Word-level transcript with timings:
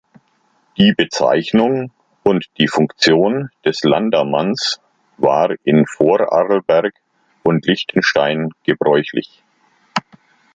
Die 0.79 0.93
Bezeichnung 0.97 1.91
und 2.23 2.47
die 2.57 2.67
Funktion 2.67 3.51
des 3.63 3.81
Landammanns 3.83 4.81
war 5.17 5.51
auch 5.51 5.55
in 5.63 5.85
Vorarlberg 5.85 6.95
und 7.43 7.67
Liechtenstein 7.67 8.49
gebräuchlich. 8.63 9.43